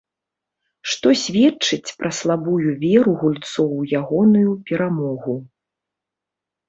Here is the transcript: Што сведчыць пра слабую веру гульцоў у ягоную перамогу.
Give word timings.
Што 0.93 1.09
сведчыць 1.23 1.93
пра 1.99 2.11
слабую 2.21 2.67
веру 2.85 3.13
гульцоў 3.25 3.69
у 3.81 3.89
ягоную 4.01 4.49
перамогу. 4.71 5.35